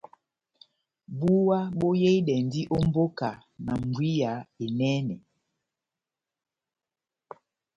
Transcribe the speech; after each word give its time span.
Búwa 1.17 1.59
boyehidɛndi 1.79 2.61
ó 2.75 2.77
mbóka 2.87 3.29
na 3.65 3.73
mbwiya 3.83 4.33
enɛnɛ. 4.63 5.15